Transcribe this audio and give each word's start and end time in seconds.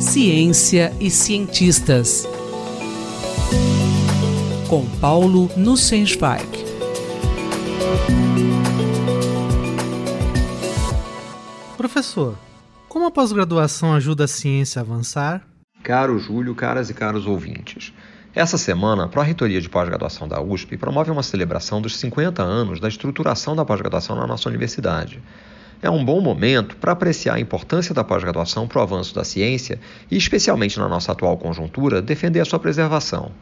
Ciência 0.00 0.92
e 1.00 1.08
cientistas. 1.10 2.26
Com 4.68 4.84
Paulo 4.98 5.48
Nussensweig. 5.56 6.46
Professor, 11.76 12.36
como 12.88 13.06
a 13.06 13.10
pós-graduação 13.10 13.94
ajuda 13.94 14.24
a 14.24 14.28
ciência 14.28 14.80
a 14.80 14.82
avançar? 14.82 15.46
Caro 15.82 16.18
Júlio, 16.18 16.54
caras 16.54 16.90
e 16.90 16.94
caros 16.94 17.26
ouvintes. 17.26 17.92
Essa 18.34 18.58
semana, 18.58 19.04
a 19.04 19.08
Pró-Reitoria 19.08 19.60
de 19.60 19.68
Pós-Graduação 19.68 20.26
da 20.26 20.40
USP 20.40 20.76
promove 20.76 21.10
uma 21.10 21.22
celebração 21.22 21.80
dos 21.80 21.96
50 21.96 22.42
anos 22.42 22.80
da 22.80 22.88
estruturação 22.88 23.54
da 23.54 23.64
pós-graduação 23.64 24.16
na 24.16 24.26
nossa 24.26 24.48
universidade. 24.48 25.22
É 25.82 25.90
um 25.90 26.04
bom 26.04 26.20
momento 26.20 26.76
para 26.76 26.92
apreciar 26.92 27.34
a 27.34 27.40
importância 27.40 27.92
da 27.92 28.04
pós-graduação 28.04 28.68
para 28.68 28.78
o 28.78 28.82
avanço 28.82 29.12
da 29.12 29.24
ciência 29.24 29.80
e, 30.08 30.16
especialmente 30.16 30.78
na 30.78 30.88
nossa 30.88 31.10
atual 31.10 31.36
conjuntura, 31.36 32.00
defender 32.00 32.38
a 32.38 32.44
sua 32.44 32.60
preservação. 32.60 33.32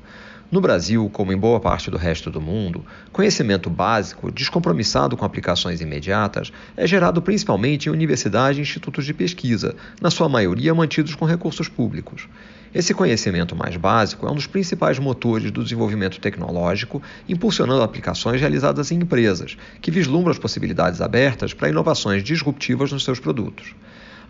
No 0.51 0.61
Brasil, 0.61 1.09
como 1.13 1.33
em 1.33 1.37
boa 1.37 1.61
parte 1.61 1.93
do 1.93 1.97
resto 1.97 2.29
do 2.29 2.41
mundo, 2.41 2.85
conhecimento 3.13 3.71
básico, 3.71 4.33
descompromissado 4.33 5.17
com 5.17 5.25
aplicações 5.25 5.81
imediatas, 5.81 6.53
é 6.77 6.89
gerado 6.89 7.23
principalmente 7.23 7.87
em 7.87 7.93
universidades 7.93 8.59
e 8.59 8.63
institutos 8.63 9.07
de 9.07 9.15
pesquisa, 9.15 9.77
na 10.01 10.11
sua 10.11 10.29
maioria 10.29 10.75
mantidos 10.75 11.15
com 11.15 11.25
recursos 11.25 11.69
públicos. 11.69 12.29
Esse 12.75 12.93
conhecimento 12.93 13.55
mais 13.55 13.77
básico 13.77 14.27
é 14.27 14.31
um 14.31 14.35
dos 14.35 14.49
principais 14.49 14.99
motores 14.99 15.53
do 15.53 15.63
desenvolvimento 15.63 16.19
tecnológico, 16.19 17.01
impulsionando 17.29 17.85
aplicações 17.85 18.41
realizadas 18.41 18.91
em 18.91 18.97
empresas, 18.97 19.57
que 19.81 19.93
vislumbram 19.93 20.33
as 20.33 20.39
possibilidades 20.39 21.01
abertas 21.01 21.55
para 21.55 21.69
inovações 21.69 22.25
disruptivas 22.25 22.91
nos 22.91 23.05
seus 23.05 23.21
produtos. 23.21 23.73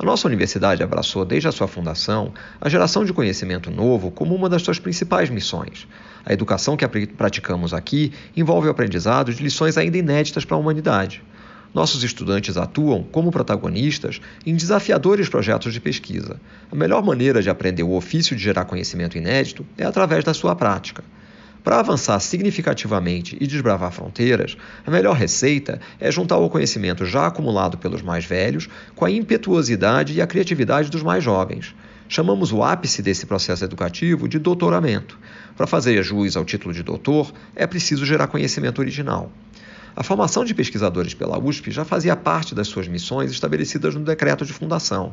A 0.00 0.02
nossa 0.02 0.26
universidade 0.26 0.82
abraçou 0.82 1.26
desde 1.26 1.46
a 1.46 1.52
sua 1.52 1.68
fundação 1.68 2.32
a 2.58 2.70
geração 2.70 3.04
de 3.04 3.12
conhecimento 3.12 3.70
novo 3.70 4.10
como 4.10 4.34
uma 4.34 4.48
das 4.48 4.62
suas 4.62 4.78
principais 4.78 5.28
missões. 5.28 5.86
A 6.24 6.32
educação 6.32 6.74
que 6.74 6.88
praticamos 7.06 7.74
aqui 7.74 8.10
envolve 8.34 8.66
o 8.66 8.70
aprendizado 8.70 9.30
de 9.30 9.42
lições 9.42 9.76
ainda 9.76 9.98
inéditas 9.98 10.42
para 10.42 10.56
a 10.56 10.58
humanidade. 10.58 11.22
Nossos 11.74 12.02
estudantes 12.02 12.56
atuam 12.56 13.02
como 13.02 13.30
protagonistas 13.30 14.22
em 14.46 14.56
desafiadores 14.56 15.28
projetos 15.28 15.70
de 15.70 15.80
pesquisa. 15.80 16.40
A 16.72 16.74
melhor 16.74 17.04
maneira 17.04 17.42
de 17.42 17.50
aprender 17.50 17.82
o 17.82 17.92
ofício 17.92 18.34
de 18.34 18.42
gerar 18.42 18.64
conhecimento 18.64 19.18
inédito 19.18 19.66
é 19.76 19.84
através 19.84 20.24
da 20.24 20.32
sua 20.32 20.56
prática. 20.56 21.04
Para 21.62 21.80
avançar 21.80 22.18
significativamente 22.20 23.36
e 23.38 23.46
desbravar 23.46 23.92
fronteiras, 23.92 24.56
a 24.86 24.90
melhor 24.90 25.14
receita 25.14 25.78
é 25.98 26.10
juntar 26.10 26.38
o 26.38 26.48
conhecimento 26.48 27.04
já 27.04 27.26
acumulado 27.26 27.76
pelos 27.76 28.00
mais 28.00 28.24
velhos 28.24 28.68
com 28.94 29.04
a 29.04 29.10
impetuosidade 29.10 30.14
e 30.14 30.22
a 30.22 30.26
criatividade 30.26 30.90
dos 30.90 31.02
mais 31.02 31.22
jovens. 31.22 31.74
Chamamos 32.08 32.50
o 32.50 32.62
ápice 32.62 33.02
desse 33.02 33.26
processo 33.26 33.64
educativo 33.64 34.26
de 34.26 34.38
doutoramento. 34.38 35.18
Para 35.54 35.66
fazer 35.66 36.02
jus 36.02 36.34
ao 36.34 36.44
título 36.44 36.72
de 36.72 36.82
doutor, 36.82 37.30
é 37.54 37.66
preciso 37.66 38.06
gerar 38.06 38.26
conhecimento 38.26 38.80
original. 38.80 39.30
A 39.94 40.02
formação 40.02 40.44
de 40.44 40.54
pesquisadores 40.54 41.12
pela 41.12 41.38
USP 41.38 41.70
já 41.70 41.84
fazia 41.84 42.16
parte 42.16 42.54
das 42.54 42.68
suas 42.68 42.88
missões 42.88 43.30
estabelecidas 43.30 43.94
no 43.94 44.02
decreto 44.02 44.46
de 44.46 44.52
fundação. 44.52 45.12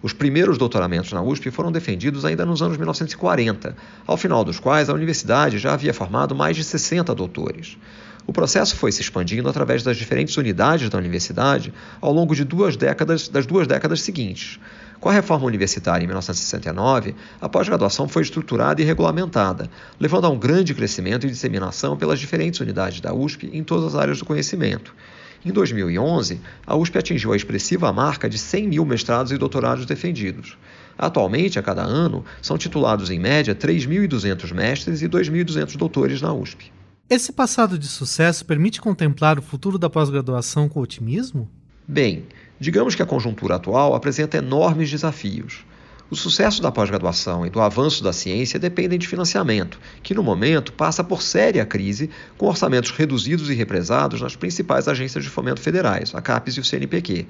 Os 0.00 0.12
primeiros 0.12 0.56
doutoramentos 0.56 1.12
na 1.12 1.20
USP 1.20 1.50
foram 1.50 1.72
defendidos 1.72 2.24
ainda 2.24 2.46
nos 2.46 2.62
anos 2.62 2.76
1940, 2.76 3.76
ao 4.06 4.16
final 4.16 4.44
dos 4.44 4.60
quais 4.60 4.88
a 4.88 4.94
universidade 4.94 5.58
já 5.58 5.74
havia 5.74 5.92
formado 5.92 6.34
mais 6.36 6.56
de 6.56 6.62
60 6.62 7.12
doutores. 7.14 7.76
O 8.24 8.32
processo 8.32 8.76
foi 8.76 8.92
se 8.92 9.00
expandindo 9.00 9.48
através 9.48 9.82
das 9.82 9.96
diferentes 9.96 10.36
unidades 10.36 10.88
da 10.90 10.98
universidade 10.98 11.72
ao 12.00 12.12
longo 12.12 12.34
de 12.34 12.44
duas 12.44 12.76
décadas, 12.76 13.26
das 13.26 13.46
duas 13.46 13.66
décadas 13.66 14.02
seguintes. 14.02 14.60
Com 15.00 15.08
a 15.08 15.12
reforma 15.12 15.46
universitária 15.46 16.04
em 16.04 16.06
1969, 16.06 17.14
a 17.40 17.48
pós-graduação 17.48 18.06
foi 18.06 18.22
estruturada 18.22 18.82
e 18.82 18.84
regulamentada, 18.84 19.70
levando 19.98 20.26
a 20.26 20.28
um 20.28 20.38
grande 20.38 20.74
crescimento 20.74 21.26
e 21.26 21.30
disseminação 21.30 21.96
pelas 21.96 22.20
diferentes 22.20 22.60
unidades 22.60 23.00
da 23.00 23.14
USP 23.14 23.48
em 23.52 23.64
todas 23.64 23.94
as 23.94 23.94
áreas 23.94 24.18
do 24.18 24.26
conhecimento. 24.26 24.94
Em 25.44 25.52
2011, 25.52 26.40
a 26.66 26.76
USP 26.76 26.98
atingiu 26.98 27.32
a 27.32 27.36
expressiva 27.36 27.92
marca 27.92 28.28
de 28.28 28.36
100 28.36 28.68
mil 28.68 28.84
mestrados 28.84 29.30
e 29.30 29.38
doutorados 29.38 29.86
defendidos. 29.86 30.58
Atualmente, 30.98 31.58
a 31.58 31.62
cada 31.62 31.82
ano, 31.82 32.24
são 32.42 32.58
titulados 32.58 33.08
em 33.08 33.20
média 33.20 33.54
3.200 33.54 34.52
mestres 34.52 35.00
e 35.00 35.08
2.200 35.08 35.76
doutores 35.76 36.20
na 36.20 36.32
USP. 36.32 36.72
Esse 37.08 37.32
passado 37.32 37.78
de 37.78 37.86
sucesso 37.86 38.44
permite 38.44 38.80
contemplar 38.80 39.38
o 39.38 39.42
futuro 39.42 39.78
da 39.78 39.88
pós-graduação 39.88 40.68
com 40.68 40.80
otimismo? 40.80 41.48
Bem, 41.86 42.26
digamos 42.58 42.94
que 42.94 43.02
a 43.02 43.06
conjuntura 43.06 43.54
atual 43.54 43.94
apresenta 43.94 44.36
enormes 44.36 44.90
desafios. 44.90 45.64
O 46.10 46.16
sucesso 46.16 46.62
da 46.62 46.72
pós-graduação 46.72 47.44
e 47.44 47.50
do 47.50 47.60
avanço 47.60 48.02
da 48.02 48.14
ciência 48.14 48.58
dependem 48.58 48.98
de 48.98 49.06
financiamento, 49.06 49.78
que 50.02 50.14
no 50.14 50.22
momento 50.22 50.72
passa 50.72 51.04
por 51.04 51.20
séria 51.20 51.66
crise, 51.66 52.08
com 52.38 52.46
orçamentos 52.46 52.90
reduzidos 52.92 53.50
e 53.50 53.54
represados 53.54 54.22
nas 54.22 54.34
principais 54.34 54.88
agências 54.88 55.22
de 55.22 55.28
fomento 55.28 55.60
federais, 55.60 56.14
a 56.14 56.22
CAPES 56.22 56.54
e 56.54 56.60
o 56.60 56.64
CNPq. 56.64 57.26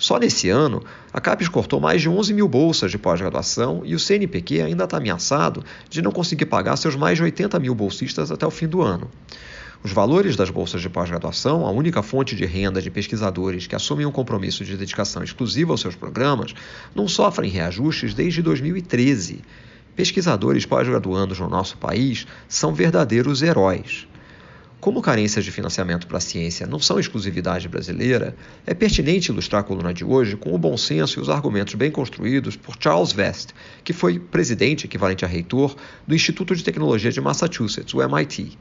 Só 0.00 0.18
nesse 0.18 0.48
ano, 0.48 0.82
a 1.12 1.20
CAPES 1.20 1.48
cortou 1.48 1.78
mais 1.78 2.02
de 2.02 2.08
11 2.08 2.34
mil 2.34 2.48
bolsas 2.48 2.90
de 2.90 2.98
pós-graduação 2.98 3.82
e 3.84 3.94
o 3.94 4.00
CNPq 4.00 4.62
ainda 4.62 4.82
está 4.82 4.96
ameaçado 4.96 5.64
de 5.88 6.02
não 6.02 6.10
conseguir 6.10 6.46
pagar 6.46 6.76
seus 6.76 6.96
mais 6.96 7.18
de 7.18 7.22
80 7.22 7.58
mil 7.60 7.74
bolsistas 7.74 8.32
até 8.32 8.44
o 8.44 8.50
fim 8.50 8.66
do 8.66 8.82
ano. 8.82 9.08
Os 9.80 9.92
valores 9.92 10.34
das 10.34 10.50
bolsas 10.50 10.82
de 10.82 10.88
pós-graduação, 10.88 11.64
a 11.64 11.70
única 11.70 12.02
fonte 12.02 12.34
de 12.34 12.44
renda 12.44 12.82
de 12.82 12.90
pesquisadores 12.90 13.68
que 13.68 13.76
assumem 13.76 14.04
um 14.04 14.10
compromisso 14.10 14.64
de 14.64 14.76
dedicação 14.76 15.22
exclusiva 15.22 15.72
aos 15.72 15.80
seus 15.80 15.94
programas, 15.94 16.52
não 16.92 17.06
sofrem 17.06 17.48
reajustes 17.48 18.12
desde 18.12 18.42
2013. 18.42 19.40
Pesquisadores 19.94 20.66
pós-graduandos 20.66 21.38
no 21.38 21.48
nosso 21.48 21.78
país 21.78 22.26
são 22.48 22.74
verdadeiros 22.74 23.40
heróis. 23.40 24.08
Como 24.80 25.02
carências 25.02 25.44
de 25.44 25.52
financiamento 25.52 26.08
para 26.08 26.18
a 26.18 26.20
ciência 26.20 26.66
não 26.66 26.80
são 26.80 26.98
exclusividade 26.98 27.68
brasileira, 27.68 28.36
é 28.66 28.74
pertinente 28.74 29.30
ilustrar 29.30 29.60
a 29.60 29.64
coluna 29.64 29.94
de 29.94 30.04
hoje 30.04 30.36
com 30.36 30.52
o 30.54 30.58
bom 30.58 30.76
senso 30.76 31.18
e 31.18 31.22
os 31.22 31.28
argumentos 31.28 31.74
bem 31.74 31.90
construídos 31.90 32.56
por 32.56 32.76
Charles 32.80 33.12
Vest, 33.12 33.50
que 33.84 33.92
foi 33.92 34.18
presidente, 34.18 34.86
equivalente 34.86 35.24
a 35.24 35.28
reitor, 35.28 35.76
do 36.06 36.14
Instituto 36.16 36.54
de 36.54 36.64
Tecnologia 36.64 37.12
de 37.12 37.20
Massachusetts, 37.20 37.94
o 37.94 38.02
MIT. 38.02 38.58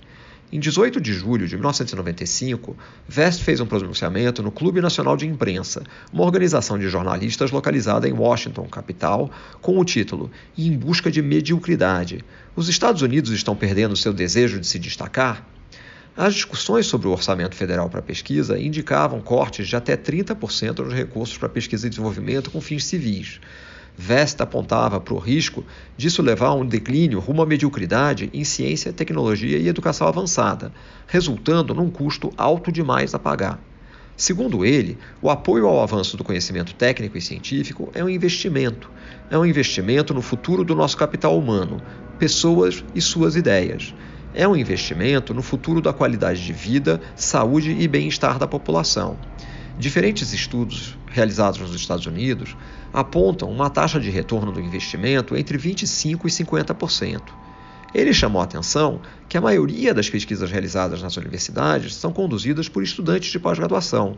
Em 0.49 0.61
18 0.61 1.01
de 1.01 1.11
julho 1.11 1.45
de 1.45 1.55
1995, 1.55 2.73
Vest 3.05 3.41
fez 3.41 3.59
um 3.59 3.65
pronunciamento 3.65 4.41
no 4.41 4.49
Clube 4.49 4.79
Nacional 4.79 5.17
de 5.17 5.27
Imprensa, 5.27 5.83
uma 6.11 6.23
organização 6.23 6.79
de 6.79 6.87
jornalistas 6.87 7.51
localizada 7.51 8.07
em 8.07 8.13
Washington, 8.13 8.65
capital, 8.67 9.29
com 9.61 9.77
o 9.77 9.83
título 9.83 10.31
Em 10.57 10.71
Busca 10.77 11.11
de 11.11 11.21
Mediocridade. 11.21 12.23
Os 12.55 12.69
Estados 12.69 13.01
Unidos 13.01 13.31
estão 13.31 13.57
perdendo 13.57 13.97
seu 13.97 14.13
desejo 14.13 14.57
de 14.57 14.65
se 14.65 14.79
destacar? 14.79 15.45
As 16.15 16.33
discussões 16.33 16.87
sobre 16.87 17.09
o 17.09 17.11
orçamento 17.11 17.53
federal 17.53 17.89
para 17.89 18.01
pesquisa 18.01 18.57
indicavam 18.57 19.19
cortes 19.19 19.67
de 19.67 19.75
até 19.75 19.97
30% 19.97 20.79
nos 20.79 20.93
recursos 20.93 21.37
para 21.37 21.49
pesquisa 21.49 21.87
e 21.87 21.89
desenvolvimento 21.89 22.49
com 22.51 22.61
fins 22.61 22.85
civis. 22.85 23.41
Vesta 23.99 24.43
apontava 24.43 24.99
para 24.99 25.15
o 25.15 25.17
risco 25.17 25.65
disso 25.97 26.21
levar 26.21 26.49
a 26.49 26.53
um 26.53 26.63
declínio 26.63 27.19
rumo 27.19 27.41
à 27.41 27.47
mediocridade 27.47 28.29
em 28.31 28.43
ciência, 28.43 28.93
tecnologia 28.93 29.57
e 29.57 29.67
educação 29.67 30.07
avançada, 30.07 30.71
resultando 31.07 31.73
num 31.73 31.89
custo 31.89 32.31
alto 32.37 32.71
demais 32.71 33.15
a 33.15 33.19
pagar. 33.19 33.59
Segundo 34.15 34.63
ele, 34.63 34.99
o 35.19 35.31
apoio 35.31 35.65
ao 35.65 35.81
avanço 35.81 36.15
do 36.15 36.23
conhecimento 36.23 36.75
técnico 36.75 37.17
e 37.17 37.21
científico 37.21 37.89
é 37.95 38.03
um 38.03 38.09
investimento. 38.09 38.87
É 39.31 39.37
um 39.37 39.45
investimento 39.45 40.13
no 40.13 40.21
futuro 40.21 40.63
do 40.63 40.75
nosso 40.75 40.95
capital 40.95 41.35
humano, 41.35 41.81
pessoas 42.19 42.85
e 42.93 43.01
suas 43.01 43.35
ideias. 43.35 43.95
É 44.31 44.47
um 44.47 44.55
investimento 44.55 45.33
no 45.33 45.41
futuro 45.41 45.81
da 45.81 45.91
qualidade 45.91 46.45
de 46.45 46.53
vida, 46.53 47.01
saúde 47.15 47.75
e 47.79 47.87
bem-estar 47.87 48.37
da 48.37 48.45
população. 48.45 49.17
Diferentes 49.79 50.33
estudos 50.33 50.97
realizados 51.05 51.59
nos 51.59 51.75
Estados 51.75 52.07
Unidos 52.07 52.57
apontam 52.91 53.51
uma 53.51 53.69
taxa 53.69 53.99
de 53.99 54.09
retorno 54.09 54.51
do 54.51 54.59
investimento 54.59 55.37
entre 55.37 55.55
25% 55.55 56.21
e 56.25 56.29
50%. 56.29 57.21
Ele 57.93 58.11
chamou 58.11 58.41
a 58.41 58.45
atenção 58.45 58.99
que 59.29 59.37
a 59.37 59.41
maioria 59.41 59.93
das 59.93 60.09
pesquisas 60.09 60.49
realizadas 60.49 61.03
nas 61.03 61.15
universidades 61.15 61.93
são 61.93 62.11
conduzidas 62.11 62.67
por 62.67 62.81
estudantes 62.81 63.31
de 63.31 63.39
pós-graduação. 63.39 64.17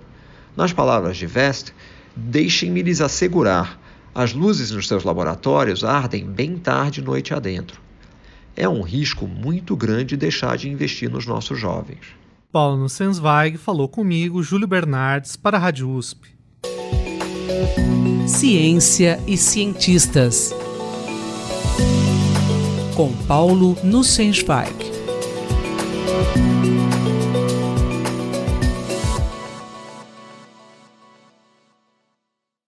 Nas 0.55 0.71
palavras 0.71 1.17
de 1.17 1.27
Vest, 1.27 1.73
deixem-me 2.15 2.81
lhes 2.81 3.01
assegurar, 3.01 3.77
as 4.15 4.33
luzes 4.33 4.71
nos 4.71 4.87
seus 4.87 5.03
laboratórios 5.03 5.83
ardem 5.83 6.25
bem 6.25 6.57
tarde 6.57 7.01
noite 7.01 7.33
adentro. 7.33 7.81
É 8.55 8.67
um 8.67 8.81
risco 8.81 9.27
muito 9.27 9.75
grande 9.75 10.15
deixar 10.15 10.57
de 10.57 10.69
investir 10.69 11.09
nos 11.09 11.25
nossos 11.25 11.59
jovens. 11.59 12.17
Paulo 12.51 12.89
Sensweig 12.89 13.57
falou 13.57 13.87
comigo, 13.87 14.41
Júlio 14.41 14.67
Bernardes, 14.67 15.35
para 15.35 15.57
a 15.57 15.59
Rádio 15.59 15.87
USP. 15.87 16.29
Ciência 18.27 19.19
e 19.27 19.37
cientistas. 19.37 20.51
Com 22.95 23.13
Paulo 23.27 23.77
Nussensweig. 23.83 24.73